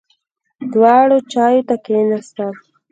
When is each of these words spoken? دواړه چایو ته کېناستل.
دواړه 0.71 1.17
چایو 1.31 1.65
ته 1.67 1.75
کېناستل. 1.85 2.51